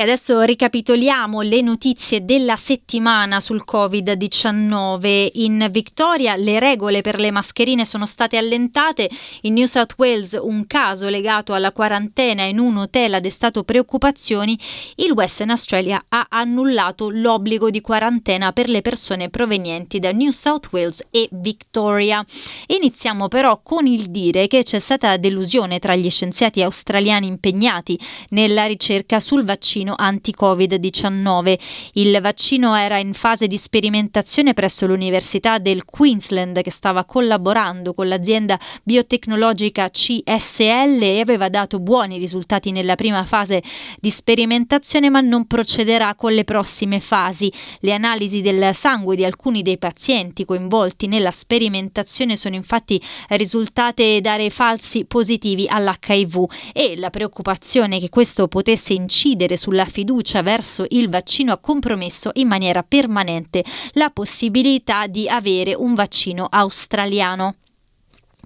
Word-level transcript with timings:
E 0.00 0.02
adesso 0.02 0.40
ricapitoliamo 0.40 1.42
le 1.42 1.60
notizie 1.60 2.24
della 2.24 2.56
settimana 2.56 3.38
sul 3.38 3.64
Covid-19. 3.70 5.28
In 5.34 5.68
Victoria 5.70 6.36
le 6.36 6.58
regole 6.58 7.02
per 7.02 7.20
le 7.20 7.30
mascherine 7.30 7.84
sono 7.84 8.06
state 8.06 8.38
allentate. 8.38 9.10
In 9.42 9.52
New 9.52 9.66
South 9.66 9.96
Wales 9.98 10.38
un 10.40 10.66
caso 10.66 11.10
legato 11.10 11.52
alla 11.52 11.72
quarantena 11.72 12.44
in 12.44 12.58
un 12.58 12.78
hotel 12.78 13.12
ha 13.12 13.20
destato 13.20 13.62
preoccupazioni. 13.62 14.58
Il 14.94 15.10
Western 15.10 15.50
Australia 15.50 16.02
ha 16.08 16.28
annullato 16.30 17.10
l'obbligo 17.10 17.68
di 17.68 17.82
quarantena 17.82 18.52
per 18.52 18.70
le 18.70 18.80
persone 18.80 19.28
provenienti 19.28 19.98
da 19.98 20.12
New 20.12 20.30
South 20.30 20.68
Wales 20.72 21.04
e 21.10 21.28
Victoria. 21.32 22.24
Iniziamo 22.68 23.28
però 23.28 23.60
con 23.62 23.86
il 23.86 24.06
dire 24.06 24.46
che 24.46 24.62
c'è 24.62 24.78
stata 24.78 25.18
delusione 25.18 25.78
tra 25.78 25.94
gli 25.94 26.08
scienziati 26.08 26.62
australiani 26.62 27.26
impegnati 27.26 28.00
nella 28.30 28.64
ricerca 28.64 29.20
sul 29.20 29.44
vaccino 29.44 29.88
vaccino 29.90 29.94
anti-Covid-19. 29.96 31.58
Il 31.94 32.18
vaccino 32.20 32.74
era 32.74 32.98
in 32.98 33.14
fase 33.14 33.46
di 33.46 33.56
sperimentazione 33.56 34.54
presso 34.54 34.86
l'Università 34.86 35.58
del 35.58 35.84
Queensland 35.84 36.60
che 36.62 36.70
stava 36.70 37.04
collaborando 37.04 37.92
con 37.92 38.08
l'azienda 38.08 38.58
biotecnologica 38.82 39.90
CSL 39.90 41.02
e 41.02 41.20
aveva 41.20 41.48
dato 41.48 41.80
buoni 41.80 42.18
risultati 42.18 42.70
nella 42.70 42.94
prima 42.94 43.24
fase 43.24 43.62
di 43.98 44.10
sperimentazione 44.10 45.10
ma 45.10 45.20
non 45.20 45.46
procederà 45.46 46.14
con 46.14 46.32
le 46.32 46.44
prossime 46.44 47.00
fasi. 47.00 47.52
Le 47.80 47.92
analisi 47.92 48.40
del 48.40 48.74
sangue 48.74 49.16
di 49.16 49.24
alcuni 49.24 49.62
dei 49.62 49.78
pazienti 49.78 50.44
coinvolti 50.44 51.06
nella 51.06 51.30
sperimentazione 51.30 52.36
sono 52.36 52.54
infatti 52.54 53.00
risultate 53.28 54.20
dare 54.20 54.50
falsi 54.50 55.04
positivi 55.04 55.66
all'HIV 55.68 56.46
e 56.72 56.94
la 56.96 57.10
preoccupazione 57.10 57.98
che 57.98 58.08
questo 58.08 58.48
potesse 58.48 58.92
incidere 58.92 59.56
sulla 59.56 59.79
la 59.80 59.86
fiducia 59.86 60.42
verso 60.42 60.84
il 60.90 61.08
vaccino 61.08 61.52
ha 61.52 61.58
compromesso 61.58 62.30
in 62.34 62.48
maniera 62.48 62.82
permanente 62.82 63.64
la 63.92 64.10
possibilità 64.10 65.06
di 65.06 65.26
avere 65.26 65.74
un 65.74 65.94
vaccino 65.94 66.46
australiano. 66.50 67.54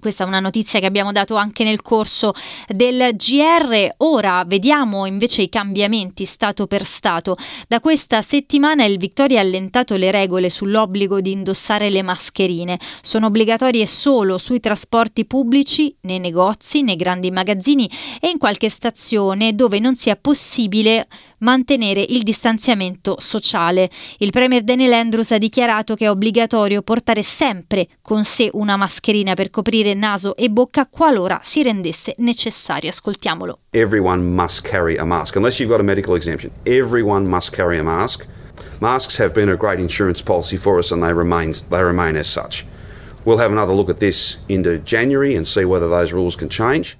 Questa 0.05 0.23
è 0.23 0.27
una 0.27 0.39
notizia 0.39 0.79
che 0.79 0.85
abbiamo 0.85 1.11
dato 1.11 1.33
anche 1.33 1.63
nel 1.63 1.81
corso 1.81 2.35
del 2.67 3.15
GR. 3.15 3.95
Ora 3.97 4.43
vediamo 4.45 5.07
invece 5.07 5.41
i 5.41 5.49
cambiamenti 5.49 6.25
Stato 6.25 6.67
per 6.67 6.85
Stato. 6.85 7.35
Da 7.67 7.79
questa 7.79 8.21
settimana 8.21 8.85
il 8.85 8.99
Victoria 8.99 9.39
ha 9.39 9.41
allentato 9.41 9.95
le 9.95 10.11
regole 10.11 10.51
sull'obbligo 10.51 11.21
di 11.21 11.31
indossare 11.31 11.89
le 11.89 12.03
mascherine. 12.03 12.77
Sono 13.01 13.25
obbligatorie 13.25 13.87
solo 13.87 14.37
sui 14.37 14.59
trasporti 14.59 15.25
pubblici, 15.25 15.95
nei 16.01 16.19
negozi, 16.19 16.83
nei 16.83 16.97
grandi 16.97 17.31
magazzini 17.31 17.89
e 18.21 18.29
in 18.29 18.37
qualche 18.37 18.69
stazione 18.69 19.55
dove 19.55 19.79
non 19.79 19.95
sia 19.95 20.15
possibile 20.15 21.07
mantenere 21.39 22.05
il 22.07 22.23
distanziamento 22.23 23.17
sociale. 23.19 23.89
Il 24.19 24.31
Premier 24.31 24.63
Daniel 24.63 24.93
Andrews 24.93 25.31
ha 25.31 25.37
dichiarato 25.37 25.95
che 25.95 26.05
è 26.05 26.09
obbligatorio 26.09 26.81
portare 26.81 27.23
sempre 27.23 27.87
con 28.01 28.23
sé 28.23 28.49
una 28.53 28.77
mascherina 28.77 29.33
per 29.33 29.49
coprire 29.49 29.93
naso 29.93 30.35
e 30.35 30.49
bocca 30.49 30.87
qualora 30.87 31.39
si 31.43 31.63
rendesse 31.63 32.15
necessario. 32.17 32.89
Ascoltiamolo. 32.89 33.59
Everyone 33.71 34.21
must 34.21 34.67
carry 34.67 34.97
a 34.97 35.05
mask 35.05 35.35
unless 35.35 35.59
you've 35.59 35.71
got 35.71 35.79
a 35.79 35.83
medical 35.83 36.15
exemption. 36.15 36.51
Everyone 36.63 37.27
must 37.27 37.53
carry 37.53 37.77
a 37.77 37.83
mask. 37.83 38.25
Masks 38.79 39.17
have 39.17 39.33
been 39.33 39.49
a 39.49 39.55
great 39.55 39.79
insurance 39.79 40.21
policy 40.21 40.57
for 40.57 40.77
us 40.77 40.91
and 40.91 41.01
they 41.01 41.13
remain 41.13 41.51
they 41.69 41.83
remain 41.83 42.15
as 42.15 42.27
such. 42.27 42.65
We'll 43.25 43.39
have 43.39 43.51
another 43.51 43.73
look 43.73 43.89
at 43.89 43.99
this 43.99 44.37
into 44.47 44.77
January 44.77 45.35
and 45.35 45.47
see 45.47 45.65
whether 45.65 45.89
those 45.89 46.13
rules 46.13 46.35
can 46.35 46.49
change. 46.49 46.97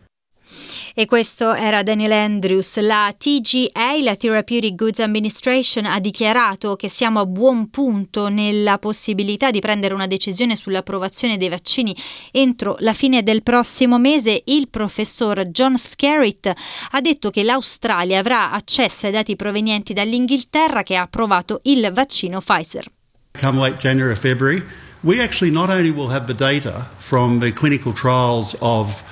E 0.98 1.08
questo 1.08 1.54
era 1.54 1.84
Daniel 1.84 2.14
Andrews. 2.14 2.80
La 2.80 3.14
TGA, 3.18 3.98
la 4.02 4.16
Therapeutic 4.16 4.76
Goods 4.76 5.00
Administration, 5.00 5.84
ha 5.84 6.00
dichiarato 6.00 6.78
che 6.78 6.88
siamo 6.88 7.20
a 7.20 7.26
buon 7.26 7.70
punto 7.70 8.30
nella 8.30 8.78
possibilità 8.78 9.52
di 9.52 9.60
prendere 9.60 9.94
una 9.94 10.08
decisione 10.08 10.56
sull'approvazione 10.56 11.36
dei 11.36 11.50
vaccini 11.50 11.94
entro 12.32 12.78
la 12.80 12.94
fine 12.94 13.24
del 13.24 13.44
prossimo 13.44 14.00
mese. 14.00 14.44
Il 14.46 14.70
professor 14.70 15.48
John 15.48 15.78
Skerritt 15.78 16.50
ha 16.92 17.02
detto 17.02 17.30
che 17.30 17.44
l'Australia 17.44 18.20
avrà 18.20 18.52
accesso 18.52 19.06
ai 19.06 19.12
dati 19.12 19.36
provenienti 19.36 19.92
dall'Inghilterra 19.92 20.84
che 20.84 20.96
ha 20.96 21.02
approvato 21.02 21.60
il 21.64 21.92
vaccino 21.94 22.40
Pfizer. 22.40 22.86
Come 23.42 23.60
late 23.60 23.80
January 23.82 24.12
or 24.12 24.18
February, 24.18 24.64
we 25.02 25.22
actually 25.22 25.52
not 25.52 25.70
only 25.70 25.90
will 25.90 26.10
have 26.10 26.26
the 26.26 26.34
data 26.34 26.90
from 26.96 27.40
the 27.42 27.52
clinical 27.52 27.92
trials 27.92 28.56
of 28.62 29.04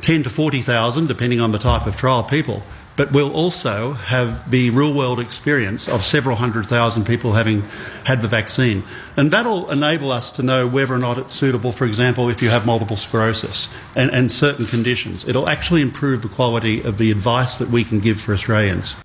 10 0.00 0.24
to 0.24 0.30
40,000, 0.30 1.06
depending 1.06 1.40
on 1.40 1.52
the 1.52 1.58
type 1.58 1.86
of 1.86 1.96
trial, 1.96 2.22
people. 2.22 2.62
But 2.96 3.12
we'll 3.12 3.34
also 3.34 3.92
have 3.92 4.50
the 4.50 4.70
real 4.70 4.92
world 4.92 5.20
experience 5.20 5.86
of 5.86 6.02
several 6.02 6.36
hundred 6.36 6.64
thousand 6.64 7.04
people 7.04 7.32
having 7.32 7.62
had 8.04 8.22
the 8.22 8.28
vaccine. 8.28 8.84
And 9.18 9.30
that'll 9.30 9.70
enable 9.70 10.10
us 10.10 10.30
to 10.32 10.42
know 10.42 10.66
whether 10.66 10.94
or 10.94 10.98
not 10.98 11.18
it's 11.18 11.34
suitable, 11.34 11.72
for 11.72 11.84
example, 11.84 12.30
if 12.30 12.40
you 12.40 12.48
have 12.48 12.64
multiple 12.64 12.96
sclerosis 12.96 13.68
and, 13.94 14.10
and 14.10 14.32
certain 14.32 14.64
conditions. 14.64 15.28
It'll 15.28 15.48
actually 15.48 15.82
improve 15.82 16.22
the 16.22 16.28
quality 16.28 16.82
of 16.82 16.96
the 16.96 17.10
advice 17.10 17.56
that 17.58 17.68
we 17.68 17.84
can 17.84 18.00
give 18.00 18.18
for 18.18 18.32
Australians. 18.32 18.96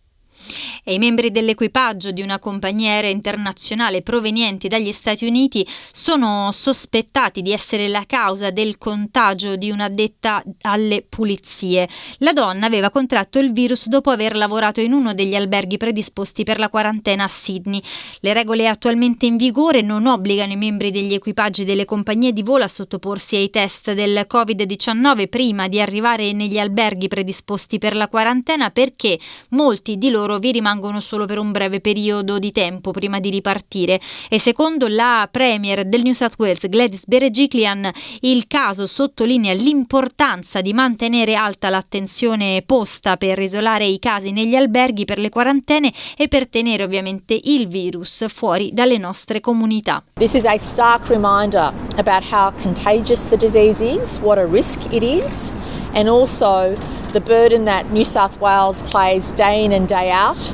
E 0.84 0.94
i 0.94 0.98
membri 0.98 1.32
dell'equipaggio 1.32 2.12
di 2.12 2.22
una 2.22 2.40
compagnia 2.40 2.92
aerea 2.92 3.12
internazionale 3.12 4.02
provenienti 4.02 4.68
dagli 4.68 4.92
Stati 4.92 5.26
Uniti 5.26 5.66
sono 5.92 6.50
sospettati 6.52 7.42
di 7.42 7.52
essere 7.52 7.88
la 7.88 8.04
causa 8.08 8.50
del 8.52 8.78
contagio 8.78 9.56
di 9.56 9.70
un'addetta 9.70 10.44
alle 10.62 11.06
pulizie. 11.08 11.88
La 12.18 12.34
donna 12.34 12.66
aveva 12.66 12.90
contratto 12.90 13.40
il 13.40 13.52
virus 13.52 13.88
dopo 13.88 14.10
aver 14.10 14.36
lavorato 14.36 14.82
in 14.82 14.94
uno 14.94 15.14
degli 15.14 15.36
alberghi 15.36 15.78
predisposti 15.78 16.44
per 16.44 16.58
la 16.58 16.70
quarantena 16.70 17.26
a 17.26 17.28
Sydney. 17.28 17.82
Le 18.22 18.34
regole 18.34 18.68
attualmente 18.68 19.26
in 19.26 19.38
vigore 19.38 19.82
non 19.82 20.08
obbligano 20.08 20.54
i 20.54 20.58
membri 20.58 20.92
degli 20.92 21.14
equipaggi 21.14 21.64
delle 21.64 21.86
compagnie 21.86 22.34
di 22.34 22.42
volo 22.42 22.64
a 22.64 22.68
sottoporsi 22.68 23.36
ai 23.36 23.50
test 23.50 23.94
del 23.94 24.26
Covid-19 24.30 25.28
prima 25.28 25.68
di 25.68 25.80
arrivare 25.80 26.34
negli 26.34 26.58
alberghi 26.58 27.08
predisposti 27.08 27.78
per 27.78 27.96
la 27.96 28.08
quarantena 28.08 28.72
perché 28.72 29.20
molti 29.50 29.98
di 29.98 30.10
loro 30.10 30.40
vi 30.40 30.52
rimangono 30.52 30.71
rimangono 30.72 31.02
solo 31.02 31.26
per 31.26 31.38
un 31.38 31.52
breve 31.52 31.82
periodo 31.82 32.40
di 32.40 32.52
tempo 32.54 32.92
prima 32.92 33.20
di 33.20 33.30
ripartire 33.30 34.00
e 34.30 34.40
secondo 34.40 34.88
la 34.88 35.28
Premier 35.30 35.86
del 35.86 36.02
New 36.02 36.14
South 36.14 36.36
Wales 36.38 36.70
Gladys 36.70 37.06
Berejiklian 37.06 37.92
il 38.22 38.48
caso 38.48 38.86
sottolinea 38.86 39.54
l'importanza 39.54 40.62
di 40.62 40.72
mantenere 40.72 41.36
alta 41.36 41.70
l'attenzione 41.70 42.64
posta 42.66 43.18
per 43.18 43.40
isolare 43.40 43.86
i 43.86 44.00
casi 44.00 44.32
negli 44.32 44.56
alberghi 44.56 45.04
per 45.04 45.20
le 45.20 45.30
quarantene 45.30 45.92
e 46.16 46.28
per 46.30 46.48
tenere 46.48 46.84
ovviamente 46.84 47.38
il 47.44 47.68
virus 47.68 48.26
fuori 48.30 48.72
dalle 48.72 48.98
nostre 48.98 49.42
comunità. 49.42 50.02
This 50.14 50.36
is 50.36 50.46
a 50.46 50.58
stark 50.58 51.10
reminder 51.10 51.74
about 51.98 52.24
how 52.32 52.54
contagious 52.62 53.28
the 53.28 53.38
disease 53.38 53.84
is, 53.84 54.20
what 54.20 54.38
a 54.38 54.46
risk 54.46 54.80
it 54.92 55.04
is 55.04 55.52
and 55.94 56.10
also 56.10 56.76
the 57.14 57.22
burden 57.22 57.66
that 57.66 57.92
New 57.92 58.04
South 58.04 58.40
Wales 58.40 58.82
plays 58.82 59.32
day 59.32 59.64
in 59.66 59.72
and 59.72 59.88
day 59.88 60.10
out 60.12 60.54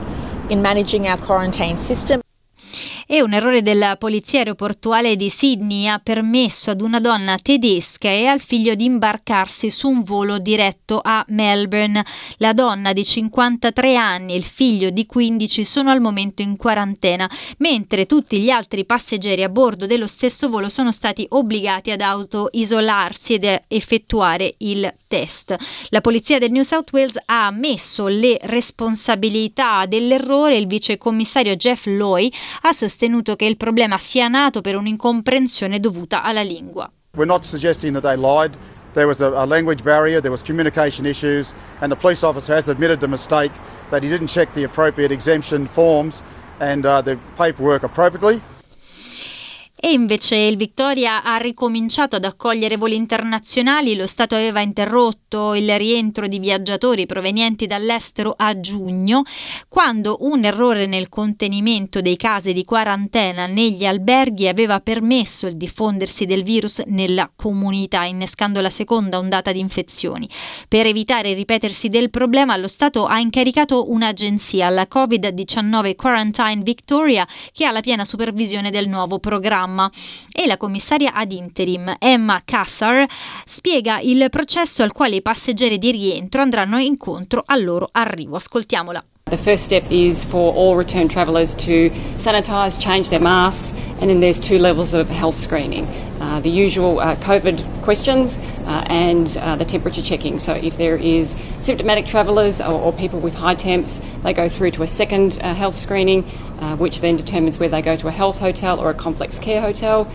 in 0.49 0.61
managing 0.61 1.07
our 1.07 1.17
quarantine 1.17 1.77
system. 1.77 2.21
E 3.09 3.21
un 3.21 3.33
errore 3.33 3.61
della 3.61 3.95
polizia 3.95 4.39
aeroportuale 4.39 5.15
di 5.15 5.29
Sydney 5.29 5.87
ha 5.87 5.97
permesso 5.97 6.71
ad 6.71 6.81
una 6.81 6.99
donna 6.99 7.37
tedesca 7.41 8.09
e 8.09 8.25
al 8.25 8.41
figlio 8.41 8.75
di 8.75 8.83
imbarcarsi 8.83 9.71
su 9.71 9.87
un 9.87 10.03
volo 10.03 10.39
diretto 10.39 10.99
a 11.01 11.23
Melbourne. 11.29 12.03
La 12.37 12.51
donna 12.51 12.91
di 12.91 13.05
53 13.05 13.95
anni 13.95 14.33
e 14.33 14.35
il 14.35 14.43
figlio 14.43 14.89
di 14.89 15.05
15 15.05 15.63
sono 15.63 15.89
al 15.89 16.01
momento 16.01 16.41
in 16.41 16.57
quarantena, 16.57 17.29
mentre 17.59 18.05
tutti 18.05 18.39
gli 18.39 18.49
altri 18.49 18.83
passeggeri 18.83 19.41
a 19.41 19.49
bordo 19.49 19.85
dello 19.85 20.07
stesso 20.07 20.49
volo 20.49 20.67
sono 20.67 20.91
stati 20.91 21.25
obbligati 21.29 21.91
ad 21.91 22.01
auto-isolarsi 22.01 23.35
ed 23.35 23.61
effettuare 23.69 24.53
il 24.57 24.93
test. 25.07 25.55
La 25.89 26.01
polizia 26.01 26.39
del 26.39 26.51
New 26.51 26.63
South 26.63 26.91
Wales 26.91 27.17
ha 27.25 27.45
ammesso 27.45 28.07
le 28.07 28.37
responsabilità 28.41 29.85
dell'errore. 29.85 30.57
Il 30.57 30.67
vicecommissario 30.67 31.55
Jeff 31.55 31.85
Loy 31.85 32.29
ha 32.63 32.73
sostenuto 32.73 32.95
sostenuto 32.97 33.35
che 33.35 33.45
il 33.45 33.57
problema 33.57 33.99
sia 33.99 34.27
nato 34.27 34.61
per 34.61 34.75
un'incomprensione 34.75 35.79
dovuta 35.79 36.23
alla 36.23 36.41
lingua. 36.41 36.91
We're 37.15 37.27
not 37.27 37.43
suggesting 37.43 37.93
that 37.93 38.01
they 38.01 38.15
lied. 38.17 38.57
There 38.93 39.05
was 39.05 39.21
a, 39.21 39.27
a 39.35 39.45
language 39.45 39.83
barrier, 39.83 40.19
there 40.19 40.31
was 40.31 40.41
communication 40.41 41.05
issues, 41.05 41.53
and 41.81 41.91
the 41.91 41.95
police 41.95 42.25
officer 42.25 42.55
has 42.55 42.67
admitted 42.67 42.99
the 42.99 43.07
mistake 43.07 43.51
that 43.91 44.01
he 44.01 44.09
didn't 44.09 44.29
check 44.29 44.51
the 44.53 44.63
appropriate 44.63 45.11
exemption 45.11 45.67
forms 45.67 46.23
and 46.59 46.87
uh, 46.87 47.03
the 47.03 47.19
paperwork 47.37 47.83
appropriately. 47.83 48.41
E 49.79 49.91
invece 49.91 50.35
il 50.37 50.57
Victoria 50.57 51.21
ha 51.21 51.37
ricominciato 51.37 52.15
ad 52.15 52.25
accogliere 52.25 52.77
voli 52.77 52.95
internazionali, 52.95 53.95
lo 53.95 54.07
Stato 54.07 54.33
aveva 54.33 54.59
interrotto 54.59 55.53
il 55.53 55.77
rientro 55.77 56.25
di 56.27 56.39
viaggiatori 56.39 57.05
provenienti 57.05 57.67
dall'estero 57.67 58.33
a 58.35 58.59
giugno, 58.59 59.21
quando 59.67 60.17
un 60.21 60.45
errore 60.45 60.87
nel 60.87 61.09
contenimento 61.09 62.01
dei 62.01 62.17
casi 62.17 62.53
di 62.53 62.65
quarantena 62.65 63.45
negli 63.45 63.85
alberghi 63.85 64.47
aveva 64.47 64.79
permesso 64.79 65.45
il 65.45 65.57
diffondersi 65.57 66.25
del 66.25 66.41
virus 66.41 66.79
nella 66.87 67.31
comunità, 67.35 68.03
innescando 68.03 68.61
la 68.61 68.71
seconda 68.71 69.19
ondata 69.19 69.51
di 69.51 69.59
infezioni. 69.59 70.27
Per 70.67 70.87
evitare 70.87 71.29
il 71.29 71.35
ripetersi 71.35 71.87
del 71.87 72.09
problema, 72.09 72.57
lo 72.57 72.67
Stato 72.67 73.05
ha 73.05 73.19
incaricato 73.19 73.91
un'agenzia, 73.91 74.69
la 74.69 74.87
Covid-19 74.91 75.95
Quarantine 75.95 76.63
Victoria, 76.63 77.27
che 77.51 77.65
ha 77.65 77.71
la 77.71 77.81
piena 77.81 78.05
supervisione 78.05 78.71
del 78.71 78.89
nuovo 78.89 79.19
programma 79.19 79.65
programma 79.77 79.91
e 80.31 80.47
la 80.47 80.57
commissaria 80.57 81.13
ad 81.13 81.31
interim 81.31 81.95
Emma 81.99 82.41
Cassar 82.43 83.05
spiega 83.45 83.99
il 83.99 84.27
processo 84.31 84.81
al 84.81 84.91
quale 84.91 85.17
i 85.17 85.21
passeggeri 85.21 85.77
di 85.77 85.91
rientro 85.91 86.41
andranno 86.41 86.79
incontro 86.79 87.43
al 87.45 87.63
loro 87.63 87.89
arrivo. 87.91 88.35
Ascoltiamola. 88.35 89.03
The 89.29 89.37
first 89.37 89.65
step 89.65 89.91
is 89.91 90.23
for 90.23 90.53
all 90.53 90.77
return 90.77 91.09
travellers 91.09 91.53
to 91.55 91.89
sanitise, 92.15 92.79
change 92.79 93.09
their 93.09 93.19
masks, 93.19 93.73
and 93.99 94.09
then 94.09 94.21
there's 94.21 94.39
two 94.39 94.57
levels 94.57 94.93
of 94.93 95.09
health 95.09 95.35
screening. 95.35 95.85
Uh, 96.21 96.39
the 96.39 96.49
usual 96.49 97.01
uh, 97.01 97.17
COVID 97.17 97.83
questions 97.83 98.39
uh, 98.65 98.85
and 98.87 99.35
uh, 99.37 99.57
the 99.57 99.65
temperature 99.65 100.01
checking. 100.01 100.39
So 100.39 100.53
if 100.53 100.77
there 100.77 100.95
is 100.95 101.35
symptomatic 101.59 102.05
travellers 102.05 102.61
or, 102.61 102.79
or, 102.79 102.93
people 102.93 103.19
with 103.19 103.35
high 103.35 103.55
temps, 103.55 103.99
they 104.23 104.33
go 104.33 104.47
through 104.47 104.71
to 104.71 104.83
a 104.83 104.87
second 104.87 105.39
uh, 105.41 105.53
health 105.53 105.75
screening, 105.75 106.23
uh, 106.59 106.77
which 106.77 107.01
then 107.01 107.17
determines 107.17 107.59
whether 107.59 107.71
they 107.71 107.81
go 107.81 107.97
to 107.97 108.07
a 108.07 108.11
health 108.11 108.39
hotel 108.39 108.79
or 108.79 108.89
a 108.89 108.93
complex 108.93 109.39
care 109.39 109.59
hotel. 109.59 110.09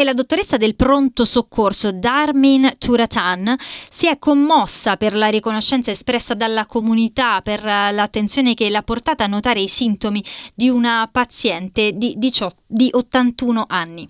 E 0.00 0.04
la 0.04 0.14
dottoressa 0.14 0.56
del 0.56 0.76
pronto 0.76 1.26
soccorso 1.26 1.92
Darmin 1.92 2.76
Turatan 2.78 3.54
si 3.90 4.08
è 4.08 4.18
commossa 4.18 4.96
per 4.96 5.14
la 5.14 5.26
riconoscenza 5.26 5.90
espressa 5.90 6.32
dalla 6.32 6.64
comunità 6.64 7.42
per 7.42 7.62
eh, 7.66 7.92
l'attenzione 7.92 8.54
che 8.54 8.70
l'ha 8.70 8.80
portata 8.82 9.24
a 9.24 9.26
notare 9.26 9.60
i 9.60 9.68
sintomi 9.68 10.24
di 10.54 10.70
una 10.70 11.06
paziente 11.12 11.92
di, 11.92 12.14
18, 12.16 12.56
di 12.66 12.88
81 12.90 13.64
anni. 13.68 14.08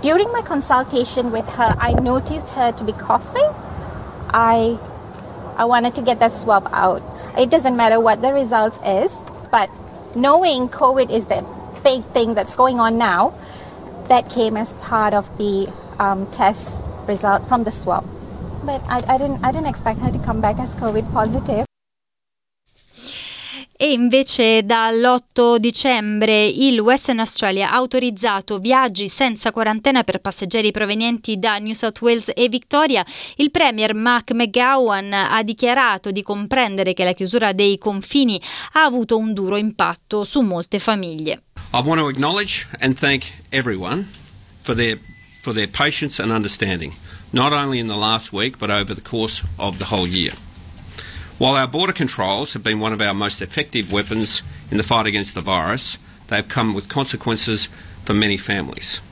During 0.00 0.30
my 0.32 0.42
consultation 0.42 1.30
with 1.30 1.46
her, 1.58 1.76
I 1.78 1.92
noticed 2.00 2.54
her 2.56 2.72
to 2.72 2.84
be 2.84 2.94
coughing. 2.94 3.50
I 4.32 4.78
I 5.58 5.64
wanted 5.64 5.94
to 5.96 6.02
get 6.02 6.20
that 6.20 6.36
swab 6.36 6.68
out. 6.72 7.02
It 7.36 7.50
doesn't 7.50 7.76
matter 7.76 8.00
what 8.00 8.22
the 8.22 8.32
results 8.32 8.78
is, 8.82 9.12
but 9.50 9.68
knowing 10.14 10.70
COVID 10.70 11.10
is 11.10 11.26
the 11.26 11.44
big 11.82 12.02
thing 12.14 12.32
that's 12.32 12.54
going 12.54 12.80
on 12.80 12.96
now, 12.96 13.34
that 14.08 14.28
came 14.28 14.56
as 14.56 14.72
part 14.74 15.14
of 15.14 15.36
the 15.38 15.68
um, 15.98 16.26
test 16.30 16.78
result 17.06 17.46
from 17.48 17.64
the 17.64 17.72
swab. 17.72 18.04
But 18.64 18.82
I, 18.88 19.02
I, 19.08 19.18
didn't, 19.18 19.44
I 19.44 19.52
didn't 19.52 19.68
expect 19.68 20.00
her 20.00 20.10
to 20.10 20.18
come 20.18 20.40
back 20.40 20.58
as 20.58 20.74
COVID 20.74 21.12
positive. 21.12 21.68
e 23.80 23.92
invece 23.92 24.64
dall'8 24.64 25.58
dicembre 25.58 26.46
il 26.46 26.80
Western 26.80 27.20
Australia 27.20 27.70
ha 27.70 27.76
autorizzato 27.76 28.58
viaggi 28.58 29.08
senza 29.08 29.52
quarantena 29.52 30.02
per 30.02 30.20
passeggeri 30.20 30.72
provenienti 30.72 31.38
da 31.38 31.58
New 31.58 31.74
South 31.74 32.00
Wales 32.00 32.32
e 32.34 32.48
Victoria. 32.48 33.06
Il 33.36 33.52
Premier 33.52 33.94
Mark 33.94 34.32
McGowan 34.32 35.12
ha 35.12 35.40
dichiarato 35.44 36.10
di 36.10 36.24
comprendere 36.24 36.92
che 36.92 37.04
la 37.04 37.12
chiusura 37.12 37.52
dei 37.52 37.78
confini 37.78 38.42
ha 38.72 38.82
avuto 38.82 39.16
un 39.16 39.32
duro 39.32 39.56
impatto 39.56 40.24
su 40.24 40.40
molte 40.40 40.80
famiglie. 40.80 41.44
I 41.72 41.82
want 41.82 42.00
to 42.00 42.08
acknowledge 42.08 42.66
and 42.80 42.98
thank 42.98 43.34
everyone 43.52 44.04
for 44.62 44.72
their 44.74 44.96
for 45.42 45.52
their 45.52 45.66
patience 45.66 46.18
and 46.18 46.32
understanding, 46.32 46.92
not 47.30 47.52
only 47.52 47.78
in 47.78 47.88
the 47.88 47.96
last 47.96 48.32
week 48.32 48.58
but 48.58 48.70
over 48.70 48.94
the 48.94 49.02
course 49.02 49.42
of 49.58 49.78
the 49.78 49.84
whole 49.84 50.06
year. 50.06 50.32
While 51.36 51.56
our 51.56 51.66
border 51.66 51.92
controls 51.92 52.54
have 52.54 52.64
been 52.64 52.80
one 52.80 52.94
of 52.94 53.02
our 53.02 53.12
most 53.12 53.42
effective 53.42 53.92
weapons 53.92 54.42
in 54.70 54.78
the 54.78 54.82
fight 54.82 55.06
against 55.06 55.34
the 55.34 55.42
virus, 55.42 55.98
they 56.28 56.36
have 56.36 56.48
come 56.48 56.72
with 56.72 56.88
consequences 56.88 57.68
for 58.02 58.14
many 58.14 58.38
families. 58.38 59.02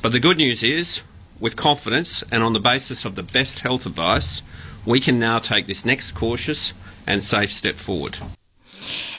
But 0.00 0.12
the 0.12 0.20
good 0.20 0.38
news 0.38 0.62
is, 0.62 1.02
with 1.38 1.56
confidence 1.56 2.24
and 2.32 2.42
on 2.42 2.54
the 2.54 2.58
basis 2.58 3.04
of 3.04 3.16
the 3.16 3.22
best 3.22 3.60
health 3.60 3.84
advice, 3.84 4.40
we 4.86 4.98
can 4.98 5.18
now 5.18 5.38
take 5.38 5.66
this 5.66 5.84
next 5.84 6.12
cautious 6.12 6.72
and 7.06 7.22
safe 7.22 7.52
step 7.52 7.74
forward. 7.74 8.16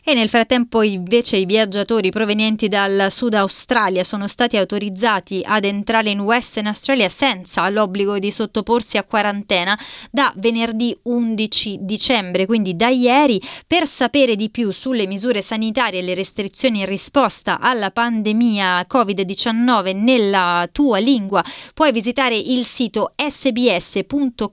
E 0.04 0.14
nel 0.14 0.28
frattempo 0.28 0.82
invece 0.82 1.38
i 1.38 1.46
viaggiatori 1.46 2.10
provenienti 2.10 2.68
dal 2.68 3.08
Sud 3.10 3.36
Australia 3.36 4.04
sono 4.04 4.28
stati 4.28 4.58
autorizzati 4.58 5.42
ad 5.46 5.64
entrare 5.64 6.10
in 6.10 6.20
Western 6.20 6.68
Australia 6.68 7.08
senza 7.08 7.68
l'obbligo 7.70 8.20
di 8.20 8.30
sottoporsi 8.30 8.98
a 8.98 9.06
quarantena 9.06 9.80
da 10.12 10.34
venerdì 10.36 10.94
11 11.04 11.78
dicembre, 11.82 12.46
quindi 12.46 12.76
da 12.76 12.90
ieri, 12.90 13.42
per 13.66 13.88
sapere 13.88 14.36
di 14.36 14.50
più 14.50 14.72
sulle 14.72 15.08
misure 15.08 15.42
sanitarie 15.42 16.02
e 16.02 16.04
le 16.04 16.16
restrizioni 16.16 16.80
in 16.80 16.86
risposta 16.86 17.60
alla 17.60 17.92
pandemia 17.92 18.86
Covid-19 18.90 19.96
nella 19.96 20.68
tua 20.72 20.98
lingua, 21.00 21.42
puoi 21.74 21.94
visitare 21.94 22.36
il 22.36 22.66
sito 22.66 23.14
sbs.com.au 23.16 24.50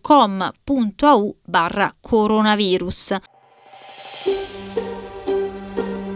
barra 1.45 1.93
coronavirus. 2.01 3.30